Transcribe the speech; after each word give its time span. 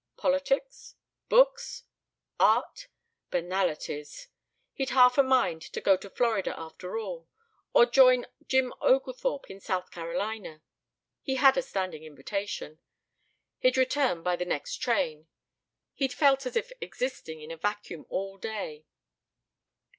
Politics? 0.17 0.95
Books? 1.29 1.83
Art? 2.39 2.87
Banalities!... 3.29 4.29
he'd 4.73 4.89
half 4.89 5.15
a 5.19 5.21
mind 5.21 5.61
to 5.61 5.79
go 5.79 5.95
to 5.95 6.09
Florida 6.09 6.57
after 6.59 6.97
all... 6.97 7.29
or 7.71 7.85
join 7.85 8.25
Jim 8.47 8.73
Oglethorpe 8.81 9.47
in 9.51 9.59
South 9.59 9.91
Carolina: 9.91 10.63
he 11.21 11.35
had 11.35 11.55
a 11.55 11.61
standing 11.61 12.03
invitation... 12.03 12.79
he'd 13.59 13.77
return 13.77 14.23
by 14.23 14.35
the 14.35 14.43
next 14.43 14.77
train; 14.77 15.27
he'd 15.93 16.13
felt 16.13 16.47
as 16.47 16.55
if 16.55 16.71
existing 16.81 17.39
in 17.39 17.51
a 17.51 17.57
vacuum 17.57 18.07
all 18.09 18.39
day. 18.39 18.87